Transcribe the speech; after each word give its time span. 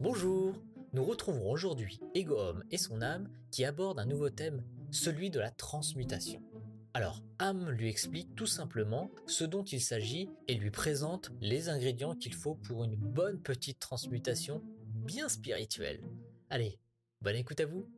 Bonjour 0.00 0.54
Nous 0.92 1.04
retrouvons 1.04 1.50
aujourd'hui 1.50 2.00
Ego 2.14 2.36
Homme 2.36 2.64
et 2.70 2.78
son 2.78 3.00
âme 3.00 3.28
qui 3.50 3.64
abordent 3.64 4.00
un 4.00 4.06
nouveau 4.06 4.28
thème, 4.28 4.62
celui 4.90 5.30
de 5.30 5.40
la 5.40 5.50
transmutation. 5.50 6.42
Alors, 6.94 7.22
Am 7.38 7.70
lui 7.70 7.88
explique 7.88 8.34
tout 8.34 8.46
simplement 8.46 9.10
ce 9.26 9.44
dont 9.44 9.64
il 9.64 9.80
s'agit 9.80 10.28
et 10.46 10.54
lui 10.54 10.70
présente 10.70 11.30
les 11.40 11.68
ingrédients 11.68 12.14
qu'il 12.14 12.34
faut 12.34 12.54
pour 12.54 12.84
une 12.84 12.96
bonne 12.96 13.40
petite 13.40 13.78
transmutation 13.78 14.62
bien 14.94 15.28
spirituelle. 15.28 16.00
Allez, 16.50 16.78
bonne 17.22 17.36
écoute 17.36 17.60
à 17.60 17.66
vous 17.66 17.88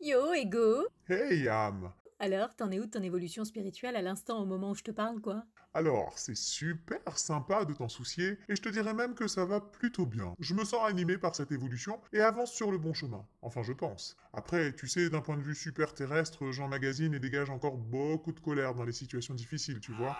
Yo, 0.00 0.32
Ego 0.32 0.88
Hey 1.08 1.46
Am 1.48 1.92
Alors, 2.20 2.52
t'en 2.56 2.72
es 2.72 2.80
où 2.80 2.86
de 2.86 2.90
ton 2.90 3.02
évolution 3.02 3.44
spirituelle 3.44 3.94
à 3.94 4.02
l'instant 4.02 4.42
au 4.42 4.44
moment 4.44 4.70
où 4.70 4.74
je 4.74 4.82
te 4.82 4.90
parle, 4.90 5.20
quoi? 5.20 5.44
Alors, 5.72 6.18
c'est 6.18 6.36
super 6.36 7.16
sympa 7.16 7.64
de 7.64 7.72
t'en 7.72 7.88
soucier, 7.88 8.38
et 8.48 8.56
je 8.56 8.62
te 8.62 8.68
dirais 8.68 8.92
même 8.92 9.14
que 9.14 9.28
ça 9.28 9.44
va 9.44 9.60
plutôt 9.60 10.04
bien. 10.04 10.34
Je 10.40 10.54
me 10.54 10.64
sens 10.64 10.84
animé 10.88 11.16
par 11.16 11.36
cette 11.36 11.52
évolution 11.52 12.00
et 12.12 12.20
avance 12.20 12.52
sur 12.52 12.72
le 12.72 12.78
bon 12.78 12.92
chemin. 12.92 13.24
Enfin, 13.40 13.62
je 13.62 13.72
pense. 13.72 14.16
Après, 14.32 14.74
tu 14.74 14.88
sais, 14.88 15.10
d'un 15.10 15.20
point 15.20 15.36
de 15.36 15.42
vue 15.42 15.54
super 15.54 15.94
terrestre, 15.94 16.50
j'emmagasine 16.50 17.14
et 17.14 17.20
dégage 17.20 17.50
encore 17.50 17.76
beaucoup 17.76 18.32
de 18.32 18.40
colère 18.40 18.74
dans 18.74 18.84
les 18.84 18.92
situations 18.92 19.34
difficiles, 19.34 19.78
tu 19.78 19.92
vois. 19.92 20.16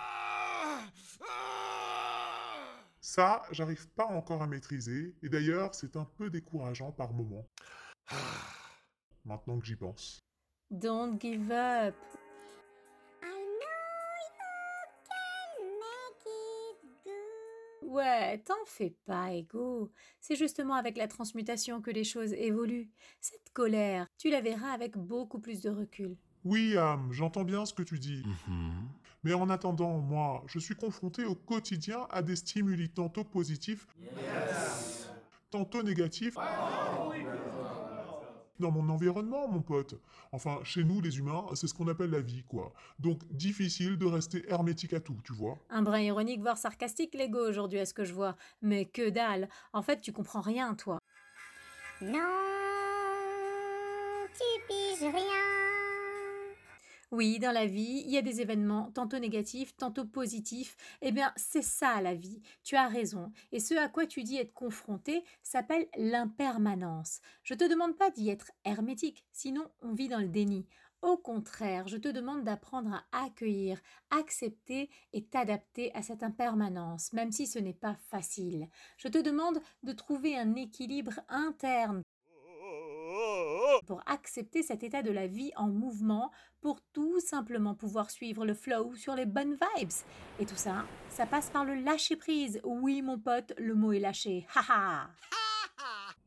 Ça, 3.01 3.41
j'arrive 3.51 3.89
pas 3.89 4.05
encore 4.05 4.41
à 4.41 4.47
maîtriser, 4.47 5.15
et 5.21 5.27
d'ailleurs, 5.27 5.75
c'est 5.75 5.97
un 5.97 6.05
peu 6.17 6.29
décourageant 6.29 6.93
par 6.93 7.11
moments. 7.11 7.45
Maintenant 9.25 9.59
que 9.59 9.65
j'y 9.65 9.75
pense. 9.75 10.28
Don't 10.71 11.19
give 11.19 11.51
up 11.51 11.95
Ouais, 17.81 18.37
t'en 18.45 18.53
fais 18.67 18.93
pas, 19.07 19.33
Ego. 19.33 19.91
C'est 20.21 20.35
justement 20.35 20.75
avec 20.75 20.95
la 20.95 21.07
transmutation 21.07 21.81
que 21.81 21.89
les 21.89 22.03
choses 22.03 22.33
évoluent. 22.33 22.91
Cette 23.19 23.51
colère, 23.51 24.05
tu 24.19 24.29
la 24.29 24.41
verras 24.41 24.71
avec 24.71 24.95
beaucoup 24.95 25.39
plus 25.39 25.61
de 25.61 25.71
recul. 25.71 26.15
Oui, 26.45 26.77
Am, 26.77 27.11
j'entends 27.11 27.43
bien 27.43 27.65
ce 27.65 27.73
que 27.73 27.81
tu 27.81 27.97
dis. 27.97 28.23
Mais 29.23 29.33
en 29.33 29.49
attendant, 29.49 29.97
moi, 29.97 30.43
je 30.45 30.59
suis 30.59 30.75
confronté 30.75 31.25
au 31.25 31.33
quotidien 31.33 32.05
à 32.11 32.21
des 32.21 32.35
stimuli 32.35 32.89
tantôt 32.89 33.23
positifs, 33.23 33.87
tantôt 35.49 35.81
négatifs. 35.81 36.35
Dans 38.59 38.71
mon 38.71 38.89
environnement, 38.89 39.47
mon 39.47 39.61
pote. 39.61 39.95
Enfin, 40.31 40.59
chez 40.63 40.83
nous, 40.83 40.99
les 41.01 41.17
humains, 41.17 41.45
c'est 41.55 41.67
ce 41.67 41.73
qu'on 41.73 41.87
appelle 41.87 42.09
la 42.09 42.19
vie, 42.19 42.43
quoi. 42.43 42.73
Donc, 42.99 43.21
difficile 43.31 43.97
de 43.97 44.05
rester 44.05 44.43
hermétique 44.49 44.93
à 44.93 44.99
tout, 44.99 45.17
tu 45.23 45.33
vois. 45.33 45.57
Un 45.69 45.81
brin 45.81 45.99
ironique, 45.99 46.41
voire 46.41 46.57
sarcastique, 46.57 47.15
l'Ego, 47.15 47.39
aujourd'hui, 47.39 47.79
à 47.79 47.85
ce 47.85 47.93
que 47.93 48.03
je 48.03 48.13
vois. 48.13 48.35
Mais 48.61 48.85
que 48.85 49.09
dalle 49.09 49.47
En 49.73 49.81
fait, 49.81 50.01
tu 50.01 50.11
comprends 50.11 50.41
rien, 50.41 50.75
toi. 50.75 50.99
Non, 52.01 52.19
tu 54.33 54.67
piges 54.67 55.09
rien. 55.09 55.58
Oui, 57.11 57.39
dans 57.39 57.51
la 57.51 57.65
vie, 57.65 58.03
il 58.05 58.11
y 58.11 58.17
a 58.19 58.21
des 58.21 58.39
événements 58.39 58.91
tantôt 58.91 59.17
négatifs, 59.17 59.75
tantôt 59.75 60.05
positifs. 60.05 60.77
Eh 61.01 61.11
bien, 61.11 61.33
c'est 61.37 61.63
ça 61.63 62.01
la 62.01 62.13
vie. 62.13 62.41
Tu 62.63 62.75
as 62.75 62.87
raison. 62.87 63.31
Et 63.51 63.59
ce 63.59 63.73
à 63.73 63.89
quoi 63.89 64.05
tu 64.05 64.21
dis 64.21 64.37
être 64.37 64.53
confronté 64.53 65.23
s'appelle 65.41 65.87
l'impermanence. 65.97 67.21
Je 67.43 67.55
te 67.55 67.67
demande 67.67 67.97
pas 67.97 68.11
d'y 68.11 68.29
être 68.29 68.51
hermétique, 68.63 69.25
sinon 69.31 69.63
on 69.81 69.93
vit 69.93 70.07
dans 70.07 70.19
le 70.19 70.27
déni. 70.27 70.67
Au 71.01 71.17
contraire, 71.17 71.87
je 71.87 71.97
te 71.97 72.09
demande 72.09 72.43
d'apprendre 72.43 72.93
à 73.11 73.23
accueillir, 73.23 73.79
accepter 74.11 74.89
et 75.13 75.25
t'adapter 75.25 75.95
à 75.95 76.03
cette 76.03 76.23
impermanence, 76.23 77.13
même 77.13 77.31
si 77.31 77.47
ce 77.47 77.57
n'est 77.57 77.73
pas 77.73 77.95
facile. 78.09 78.67
Je 78.97 79.07
te 79.07 79.17
demande 79.17 79.61
de 79.81 79.93
trouver 79.93 80.37
un 80.37 80.55
équilibre 80.55 81.21
interne 81.29 82.03
pour 83.85 84.01
accepter 84.05 84.63
cet 84.63 84.83
état 84.83 85.01
de 85.01 85.11
la 85.11 85.27
vie 85.27 85.51
en 85.55 85.67
mouvement, 85.67 86.31
pour 86.61 86.81
tout 86.93 87.19
simplement 87.19 87.75
pouvoir 87.75 88.11
suivre 88.11 88.45
le 88.45 88.53
flow 88.53 88.93
sur 88.95 89.15
les 89.15 89.25
bonnes 89.25 89.57
vibes. 89.77 89.91
Et 90.39 90.45
tout 90.45 90.55
ça, 90.55 90.85
ça 91.09 91.25
passe 91.25 91.49
par 91.49 91.65
le 91.65 91.75
lâcher 91.75 92.15
prise. 92.15 92.59
Oui, 92.63 93.01
mon 93.01 93.19
pote, 93.19 93.53
le 93.57 93.75
mot 93.75 93.91
est 93.91 93.99
lâché. 93.99 94.45
Haha. 94.55 95.09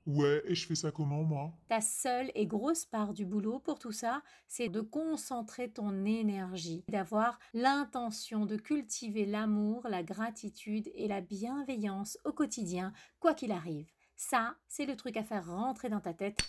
Ouais, 0.04 0.42
et 0.46 0.54
je 0.56 0.66
fais 0.66 0.74
ça 0.74 0.90
comment, 0.90 1.22
moi? 1.22 1.52
Ta 1.68 1.80
seule 1.80 2.32
et 2.34 2.44
grosse 2.44 2.84
part 2.84 3.12
du 3.12 3.24
boulot 3.24 3.60
pour 3.60 3.78
tout 3.78 3.92
ça, 3.92 4.22
c'est 4.48 4.68
de 4.68 4.80
concentrer 4.80 5.70
ton 5.70 6.04
énergie, 6.04 6.82
d'avoir 6.88 7.38
l'intention 7.54 8.44
de 8.44 8.56
cultiver 8.56 9.26
l'amour, 9.26 9.86
la 9.88 10.02
gratitude 10.02 10.90
et 10.96 11.06
la 11.06 11.20
bienveillance 11.20 12.18
au 12.24 12.32
quotidien, 12.32 12.92
quoi 13.20 13.32
qu'il 13.32 13.52
arrive. 13.52 13.92
Ça, 14.16 14.56
c'est 14.66 14.86
le 14.86 14.96
truc 14.96 15.16
à 15.16 15.22
faire 15.22 15.46
rentrer 15.46 15.88
dans 15.88 16.00
ta 16.00 16.14
tête 16.14 16.40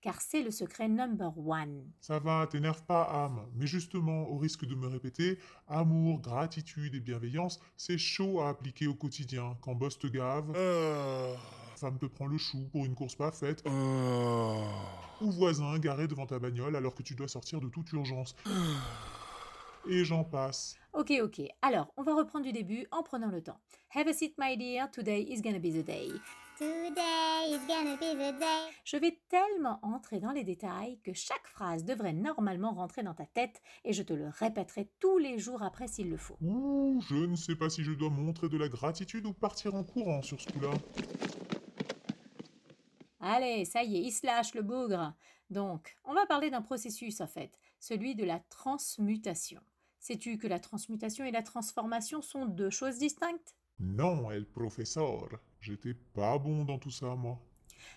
car 0.00 0.20
c'est 0.20 0.42
le 0.42 0.50
secret 0.50 0.88
number 0.88 1.36
one. 1.38 1.90
Ça 2.00 2.18
va, 2.18 2.46
t'énerve 2.46 2.84
pas, 2.84 3.02
âme. 3.02 3.46
Mais 3.54 3.66
justement, 3.66 4.28
au 4.28 4.38
risque 4.38 4.64
de 4.64 4.74
me 4.74 4.86
répéter, 4.86 5.38
amour, 5.68 6.20
gratitude 6.20 6.94
et 6.94 7.00
bienveillance, 7.00 7.60
c'est 7.76 7.98
chaud 7.98 8.40
à 8.40 8.48
appliquer 8.48 8.86
au 8.86 8.94
quotidien. 8.94 9.56
Quand 9.60 9.74
boss 9.74 9.98
te 9.98 10.06
gave, 10.06 10.52
femme 11.76 11.98
te 11.98 12.06
prend 12.06 12.26
le 12.26 12.38
chou 12.38 12.68
pour 12.72 12.86
une 12.86 12.94
course 12.94 13.16
pas 13.16 13.30
faite, 13.32 13.62
ou 13.66 15.30
voisin 15.30 15.78
garé 15.78 16.08
devant 16.08 16.26
ta 16.26 16.38
bagnole 16.38 16.76
alors 16.76 16.94
que 16.94 17.02
tu 17.02 17.14
dois 17.14 17.28
sortir 17.28 17.60
de 17.60 17.68
toute 17.68 17.92
urgence. 17.92 18.34
Et 19.88 20.04
j'en 20.04 20.24
passe. 20.24 20.76
Ok, 20.92 21.12
ok. 21.22 21.42
Alors, 21.62 21.92
on 21.96 22.02
va 22.02 22.14
reprendre 22.14 22.44
du 22.44 22.52
début 22.52 22.86
en 22.90 23.02
prenant 23.02 23.30
le 23.30 23.40
temps. 23.40 23.60
Have 23.94 24.08
a 24.08 24.12
seat, 24.12 24.34
my 24.38 24.56
dear. 24.56 24.90
Today 24.90 25.22
is 25.22 25.40
gonna 25.42 25.60
be 25.60 25.70
the 25.72 25.84
day. 25.84 26.08
Today 26.58 27.50
is 27.50 27.66
gonna 27.68 27.96
be 27.96 28.16
the 28.16 28.38
day. 28.38 28.72
Je 28.82 28.96
vais 28.96 29.20
tellement 29.28 29.78
entrer 29.82 30.20
dans 30.20 30.32
les 30.32 30.42
détails 30.42 30.98
que 31.04 31.12
chaque 31.12 31.46
phrase 31.46 31.84
devrait 31.84 32.14
normalement 32.14 32.72
rentrer 32.72 33.02
dans 33.02 33.12
ta 33.12 33.26
tête 33.26 33.60
et 33.84 33.92
je 33.92 34.02
te 34.02 34.14
le 34.14 34.28
répéterai 34.28 34.88
tous 34.98 35.18
les 35.18 35.38
jours 35.38 35.62
après 35.62 35.86
s'il 35.86 36.08
le 36.08 36.16
faut. 36.16 36.38
Ouh, 36.40 37.02
je 37.10 37.16
ne 37.16 37.36
sais 37.36 37.56
pas 37.56 37.68
si 37.68 37.84
je 37.84 37.92
dois 37.92 38.08
montrer 38.08 38.48
de 38.48 38.56
la 38.56 38.70
gratitude 38.70 39.26
ou 39.26 39.34
partir 39.34 39.74
en 39.74 39.84
courant 39.84 40.22
sur 40.22 40.40
ce 40.40 40.50
coup-là. 40.50 40.70
Allez, 43.20 43.66
ça 43.66 43.82
y 43.82 43.98
est, 43.98 44.02
il 44.04 44.12
se 44.12 44.24
lâche 44.24 44.54
le 44.54 44.62
bougre. 44.62 45.12
Donc, 45.50 45.94
on 46.04 46.14
va 46.14 46.24
parler 46.24 46.48
d'un 46.48 46.62
processus 46.62 47.20
en 47.20 47.26
fait, 47.26 47.60
celui 47.78 48.14
de 48.14 48.24
la 48.24 48.40
transmutation. 48.48 49.60
Sais-tu 49.98 50.38
que 50.38 50.46
la 50.46 50.58
transmutation 50.58 51.26
et 51.26 51.32
la 51.32 51.42
transformation 51.42 52.22
sont 52.22 52.46
deux 52.46 52.70
choses 52.70 52.96
distinctes? 52.96 53.54
Non, 53.78 54.30
el 54.30 54.46
professeur. 54.46 55.28
J'étais 55.66 55.94
pas 55.94 56.38
bon 56.38 56.64
dans 56.64 56.78
tout 56.78 56.92
ça, 56.92 57.16
moi. 57.16 57.40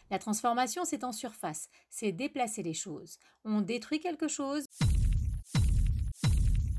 La 0.09 0.17
transformation, 0.17 0.85
c'est 0.85 1.03
en 1.03 1.11
surface, 1.11 1.69
c'est 1.91 2.11
déplacer 2.11 2.63
les 2.63 2.73
choses. 2.73 3.19
On 3.45 3.61
détruit 3.61 3.99
quelque 3.99 4.27
chose, 4.27 4.65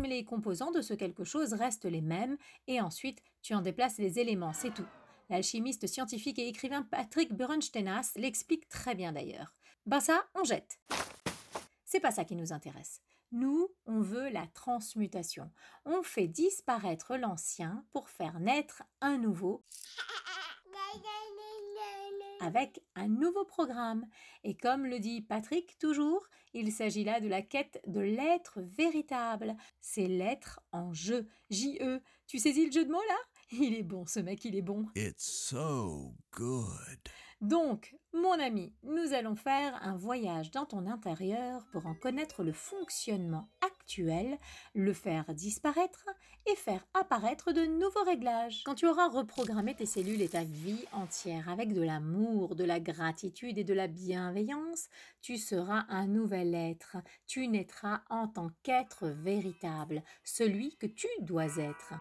mais 0.01 0.09
les 0.09 0.25
composants 0.25 0.73
de 0.73 0.83
ce 0.83 0.95
quelque 0.95 1.23
chose 1.23 1.53
restent 1.53 1.85
les 1.85 2.01
mêmes, 2.01 2.37
et 2.67 2.81
ensuite 2.81 3.23
tu 3.41 3.55
en 3.55 3.61
déplaces 3.61 3.99
les 3.99 4.19
éléments, 4.19 4.53
c'est 4.53 4.75
tout. 4.75 4.87
L'alchimiste 5.29 5.87
scientifique 5.87 6.41
et 6.41 6.49
écrivain 6.49 6.83
Patrick 6.83 7.33
Bernsteinas 7.35 8.11
l'explique 8.17 8.69
très 8.69 8.97
bien 8.97 9.13
d'ailleurs. 9.13 9.55
Ben 9.87 10.01
ça, 10.01 10.25
on 10.35 10.43
jette. 10.43 10.81
C'est 11.85 12.01
pas 12.01 12.11
ça 12.11 12.25
qui 12.25 12.35
nous 12.35 12.53
intéresse. 12.53 13.01
Nous, 13.31 13.69
on 13.87 14.01
veut 14.01 14.29
la 14.31 14.49
transmutation. 14.49 15.53
On 15.85 16.03
fait 16.03 16.27
disparaître 16.27 17.17
l'ancien 17.17 17.85
pour 17.93 18.09
faire 18.09 18.41
naître 18.41 18.83
un 19.01 19.19
nouveau 19.19 19.63
avec 22.41 22.83
un 22.97 23.09
nouveau 23.09 23.45
programme. 23.45 24.07
Et 24.45 24.57
comme 24.57 24.87
le 24.87 24.99
dit 24.99 25.21
Patrick 25.21 25.79
toujours, 25.79 26.27
il 26.53 26.73
s'agit 26.73 27.05
là 27.05 27.21
de 27.21 27.29
la 27.29 27.43
quête 27.43 27.81
de 27.87 28.01
l'être 28.01 28.61
véritable. 28.63 29.57
C'est 29.81 30.07
l'être 30.07 30.61
en 30.73 30.93
jeu. 30.93 31.29
J-E. 31.51 32.01
Tu 32.27 32.39
saisis 32.39 32.67
le 32.67 32.73
jeu 32.73 32.85
de 32.85 32.91
mots 32.91 33.03
là? 33.07 33.19
Il 33.53 33.75
est 33.75 33.83
bon, 33.83 34.07
ce 34.07 34.21
mec, 34.21 34.45
il 34.45 34.55
est 34.55 34.63
bon. 34.63 34.87
It's 34.95 35.25
so 35.25 36.15
good. 36.33 36.99
Donc, 37.41 37.97
mon 38.13 38.39
ami, 38.39 38.73
nous 38.85 39.13
allons 39.13 39.35
faire 39.35 39.77
un 39.83 39.97
voyage 39.97 40.51
dans 40.51 40.67
ton 40.67 40.87
intérieur 40.87 41.67
pour 41.73 41.87
en 41.87 41.95
connaître 41.95 42.45
le 42.45 42.53
fonctionnement 42.53 43.49
actuel, 43.67 44.39
le 44.75 44.93
faire 44.93 45.35
disparaître 45.35 46.05
et 46.47 46.55
faire 46.55 46.87
apparaître 46.95 47.53
de 47.53 47.65
nouveaux 47.65 48.05
réglages. 48.05 48.63
Quand 48.65 48.75
tu 48.75 48.87
auras 48.87 49.09
reprogrammé 49.09 49.75
tes 49.75 49.87
cellules 49.87 50.23
et 50.23 50.29
ta 50.29 50.45
vie 50.45 50.85
entière 50.93 51.49
avec 51.49 51.73
de 51.73 51.83
l'amour, 51.83 52.55
de 52.55 52.65
la 52.65 52.79
gratitude 52.79 53.59
et 53.59 53.65
de 53.65 53.75
la 53.75 53.89
bienveillance, 53.89 54.89
tu 55.23 55.39
seras 55.39 55.87
un 55.89 56.07
nouvel 56.07 56.55
être. 56.55 56.99
Tu 57.27 57.49
naîtras 57.49 58.03
en 58.11 58.29
tant 58.29 58.51
qu'être 58.63 59.09
véritable, 59.09 60.03
celui 60.25 60.77
que 60.77 60.87
tu 60.87 61.09
dois 61.21 61.57
être. 61.57 61.95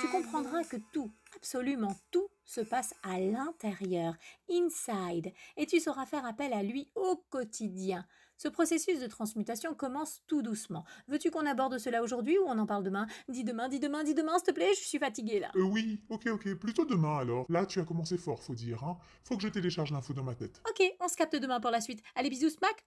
Tu 0.00 0.08
comprendras 0.08 0.64
que 0.64 0.76
tout, 0.92 1.10
absolument 1.36 1.96
tout, 2.10 2.27
se 2.48 2.62
passe 2.62 2.94
à 3.02 3.20
l'intérieur, 3.20 4.14
inside, 4.50 5.32
et 5.56 5.66
tu 5.66 5.80
sauras 5.80 6.06
faire 6.06 6.24
appel 6.24 6.52
à 6.54 6.62
lui 6.62 6.88
au 6.94 7.22
quotidien. 7.28 8.06
Ce 8.38 8.48
processus 8.48 9.00
de 9.00 9.06
transmutation 9.06 9.74
commence 9.74 10.22
tout 10.28 10.42
doucement. 10.42 10.84
Veux-tu 11.08 11.30
qu'on 11.30 11.44
aborde 11.44 11.76
cela 11.78 12.02
aujourd'hui 12.02 12.38
ou 12.38 12.44
on 12.46 12.56
en 12.56 12.66
parle 12.66 12.84
demain? 12.84 13.06
Dis 13.28 13.44
demain, 13.44 13.68
dis 13.68 13.80
demain, 13.80 14.04
dis 14.04 14.14
demain, 14.14 14.38
s'il 14.38 14.46
te 14.46 14.50
plaît, 14.52 14.70
je 14.74 14.86
suis 14.86 14.98
fatiguée 14.98 15.40
là. 15.40 15.50
Euh, 15.56 15.62
oui, 15.62 16.00
ok, 16.08 16.28
ok, 16.28 16.54
plutôt 16.54 16.84
demain 16.84 17.18
alors. 17.18 17.44
Là, 17.48 17.66
tu 17.66 17.80
as 17.80 17.84
commencé 17.84 18.16
fort, 18.16 18.40
faut 18.42 18.54
dire, 18.54 18.82
hein. 18.84 18.96
Faut 19.24 19.36
que 19.36 19.42
je 19.42 19.48
télécharge 19.48 19.90
l'info 19.90 20.14
dans 20.14 20.24
ma 20.24 20.36
tête. 20.36 20.62
Ok, 20.70 20.82
on 21.00 21.08
se 21.08 21.16
capte 21.16 21.36
demain 21.36 21.60
pour 21.60 21.72
la 21.72 21.80
suite. 21.80 22.02
Allez, 22.14 22.30
bisous, 22.30 22.50
smack 22.50 22.84